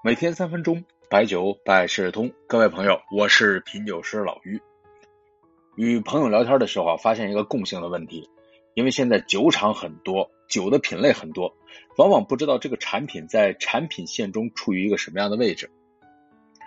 [0.00, 2.30] 每天三分钟，白酒百事通。
[2.46, 4.62] 各位朋友，我是品酒师老于。
[5.74, 8.30] 与朋友聊天的时候啊，发现一个共性的问题，
[8.74, 11.56] 因为现在酒厂很多，酒的品类很多，
[11.96, 15.68] 往往不知道这个产品在产品线中处于一个什么样的位置。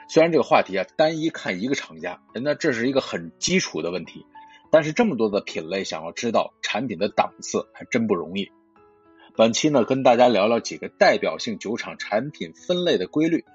[0.09, 4.25] 虽然这个话题啊，单一看一个厂家，那这是一个很基础的问题，
[4.71, 8.51] 但是这么多的品类，想要知道产品的档次，还真不容易。
[9.33, 13.45] 本期呢，跟大家聊聊几个代表性酒厂产品分类的规律，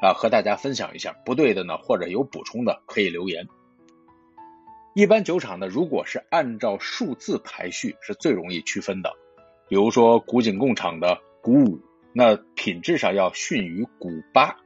[0.00, 1.14] 啊，和大家分享一下。
[1.24, 3.46] 不对的呢，或者有补充的，可以留言。
[4.94, 9.12] 一般酒厂呢，如果是按照数字排序，是最容易区分的。
[9.68, 11.80] 比如说古井贡厂的古五，
[12.12, 14.56] 那品质上要逊于古八，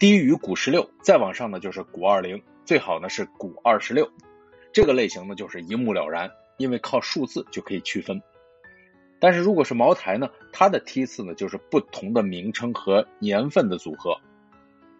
[0.00, 4.10] 低于古十六，再往上呢就是古二零，最好呢是古二十六。
[4.72, 8.20] 这个类型呢就是一目了然，因为靠数字就可以区分。
[9.20, 14.16] 但是如果是茅台呢，它的梯次呢就是不同的名称和年份的组合。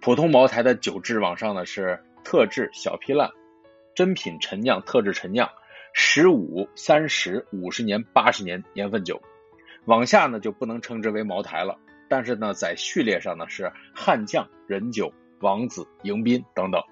[0.00, 3.30] 普通茅台的酒质往上呢是特制小批烂、
[3.94, 5.48] 珍品陈酿、特制陈酿、
[5.92, 9.22] 十五、三十、五十年、八十年年份酒，
[9.84, 11.78] 往下呢就不能称之为茅台了。
[12.08, 16.82] 但是呢，在序列上呢是悍将、人酒、王子、迎宾等等，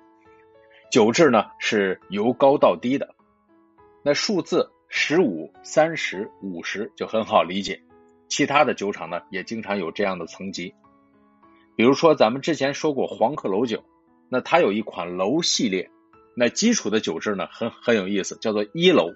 [0.93, 3.17] 酒质呢是由高到低的。
[4.05, 4.71] 那数字。
[4.99, 7.83] 十五、三十、五十就很好理解，
[8.29, 10.75] 其他的酒厂呢也经常有这样的层级。
[11.77, 13.85] 比如说咱们之前说过黄鹤楼酒，
[14.31, 15.91] 那它有一款楼系列，
[16.35, 19.13] 那基础的酒质呢很很有意思，叫做一楼，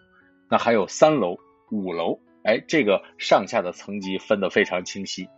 [0.50, 1.38] 那还有三楼、
[1.70, 5.30] 五楼，哎，这个上下的层级分得非常清晰。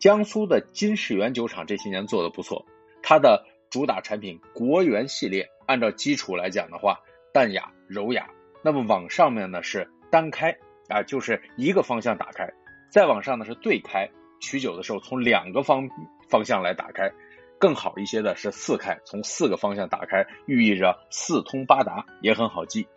[0.00, 2.66] 江苏的金世元酒厂这些年做的不错，
[3.00, 6.98] 它的主打产品国元系列，按照基础来讲的话，
[7.32, 8.28] 淡雅、柔雅。
[8.64, 10.56] 那么往上面呢是单开
[10.88, 12.46] 啊，就是一个方向打开；
[12.90, 14.08] 再往上呢是对开，
[14.40, 15.86] 取酒的时候从两个方
[16.30, 17.12] 方向来打开。
[17.58, 22.88] 更好一些的是四开，从四个方向打开，寓意着四通八达，也很好记。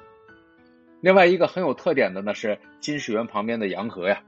[1.02, 4.22] 另外一个很有特点的呢是金世缘旁边的洋河呀，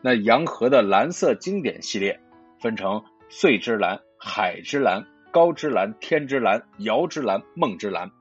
[0.00, 2.20] 那洋河的蓝色经典系列
[2.60, 8.12] 分成碎之蓝、海之蓝、高之蓝、天之蓝、瑶之蓝、梦之蓝。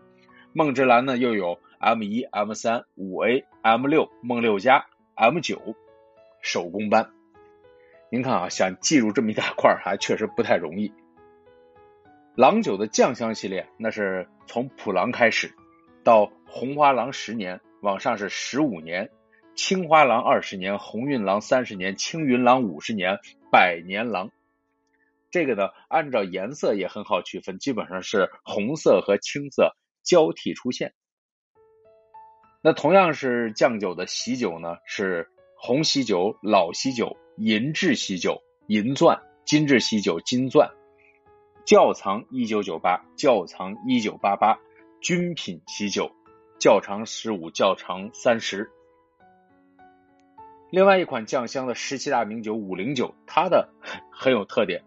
[0.53, 1.59] 梦之蓝呢又有。
[1.83, 4.85] M 一、M 三、五 A、M 六、梦六加、
[5.15, 5.75] M 九，
[6.41, 7.11] 手工班。
[8.09, 10.93] 您看啊，想记住这么一大块还确实不太容易。
[12.35, 15.53] 郎酒的酱香系列，那是从普郎开始，
[16.05, 19.11] 到红花郎十年，往上是十五年，
[19.53, 23.17] 青花郎二十年，红运郎三十年，青云郎五十年，
[23.51, 24.31] 百年郎。
[25.31, 30.93] 这个呢，按照颜色也很好区分，基本上是红色和青色交替出现。
[32.65, 40.71] 那同样是酱酒的喜酒呢，是红喜酒、老喜酒、银质喜酒、银钻、金质喜酒、金钻、
[41.65, 44.59] 窖藏一九九八、窖藏一九八八、
[45.01, 46.09] 军品喜酒、
[46.57, 48.71] 窖藏十五、窖藏三十。
[50.71, 53.73] 另外一款酱香的十七大名酒五零九，它的
[54.09, 54.85] 很有特点。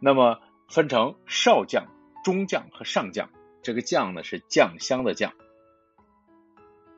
[0.00, 1.86] 那么分成少酱、
[2.24, 3.30] 中酱和上酱，
[3.62, 5.32] 这个酱呢是酱香的酱。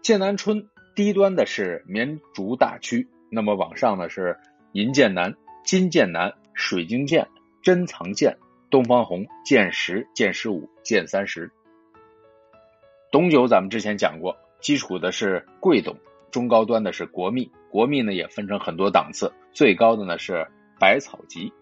[0.02, 4.38] 剑南春低端的是绵竹大曲，那么往上呢是
[4.72, 7.28] 银剑南、金剑南、水晶剑、
[7.62, 8.38] 珍藏剑、
[8.70, 11.50] 东方红、剑十、剑十五、剑三十。
[13.10, 15.96] 董酒咱们之前讲过，基础的是贵董，
[16.30, 20.46] 中高端的是国蜜，国蜜呢也分成很多档次，最高的呢是
[20.78, 21.52] 百草集。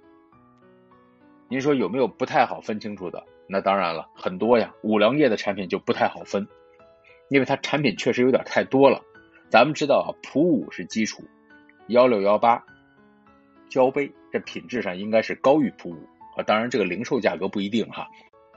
[1.49, 3.25] 您说有没有不太好分清楚的？
[3.49, 6.47] 那当然了，很多呀，五粮液的产品就不太好分。
[7.28, 9.03] 因为它产品确实有点太多了，
[9.50, 11.25] 咱们知道啊，普五是基础，
[11.88, 12.64] 幺六幺八
[13.69, 15.98] 交杯，这品质上应该是高于普五
[16.37, 18.09] 啊，当然这个零售价格不一定哈。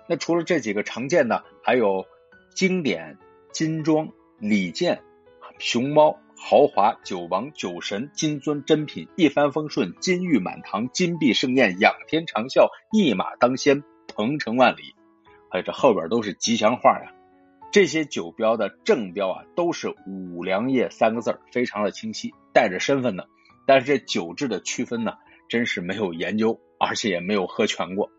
[0.08, 2.06] 那除了这几个常见的，还有
[2.54, 3.18] 经典、
[3.52, 4.10] 金装、
[4.40, 5.02] 礼剑、
[5.58, 14.96] 熊猫、豪华、酒王、酒神、金尊、珍品、一帆风顺、金玉满堂、金碧盛宴、仰天长啸、一马当先、鹏程万里，
[15.50, 17.12] 哎，这后边都是吉祥话呀。
[17.72, 23.28] 这些酒标的正标啊，都是五粮液三个字儿，非常的清晰，带着身份的。
[23.68, 25.14] 但是这酒质的区分呢，
[25.48, 28.10] 真是没有研究，而且也没有喝全过。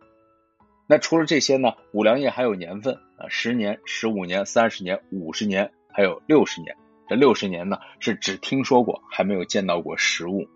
[0.86, 6.76] 那除了这些呢，五粮液还有年份啊，十年、十五年、三十年、五十年，还有六十年。
[7.08, 10.48] 这六十年呢，是只听说过，还没有见到过实物。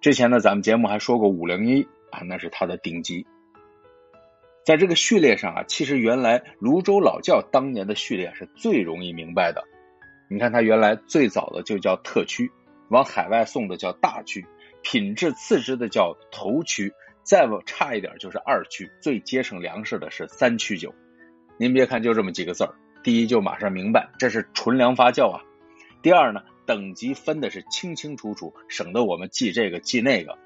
[0.00, 1.82] 之前呢，咱们节目还说过五零一
[2.12, 3.26] 啊，那是它的顶级。
[4.64, 9.62] 在这个序列上啊，其实原来泸州老窖当年的序列是最容易明白的。
[10.30, 12.50] 你看它原来最早的就叫特区，
[12.88, 14.46] 往海外送的叫大区，
[14.82, 20.94] 品质次之的叫头区，再不差一点就是二曲，最节省粮食的是三曲酒。
[21.58, 25.42] 您别看就这么几个字儿，第一就马上明白这是纯粮发酵啊。
[26.00, 30.38] 第二呢，等级分的是清清楚楚，省得我们记这个记那个。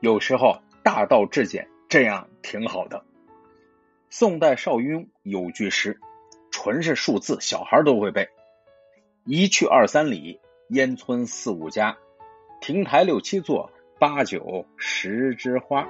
[0.00, 3.04] 有时候大道至简，这样挺好的。
[4.14, 5.98] 宋代邵雍有句诗，
[6.50, 8.28] 纯是数字，小孩都会背：
[9.24, 10.38] 一去二三里，
[10.68, 11.96] 烟村四五家，
[12.60, 15.88] 亭台六七座，八九十枝花。